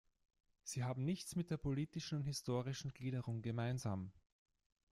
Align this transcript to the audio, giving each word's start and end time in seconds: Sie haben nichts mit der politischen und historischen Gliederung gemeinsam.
Sie 0.63 0.83
haben 0.83 1.05
nichts 1.05 1.35
mit 1.35 1.51
der 1.51 1.57
politischen 1.57 2.17
und 2.17 2.23
historischen 2.25 2.91
Gliederung 2.91 3.43
gemeinsam. 3.43 4.11